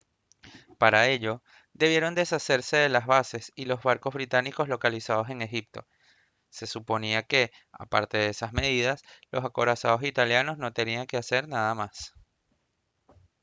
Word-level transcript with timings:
para 0.79 1.09
ello 1.09 1.43
debieron 1.73 2.15
deshacerse 2.15 2.75
de 2.75 2.89
las 2.89 3.05
bases 3.05 3.51
y 3.53 3.65
los 3.65 3.83
barcos 3.83 4.15
británicos 4.15 4.67
localizados 4.67 5.29
en 5.29 5.43
egipto 5.43 5.85
se 6.49 6.65
suponía 6.65 7.21
que 7.21 7.51
aparte 7.71 8.17
de 8.17 8.29
esas 8.29 8.51
medidas 8.51 9.03
los 9.29 9.45
acorazados 9.45 10.01
italianos 10.01 10.57
no 10.57 10.73
tenían 10.73 11.05
que 11.05 11.17
hacer 11.17 11.47
nada 11.47 11.75
más 11.75 12.15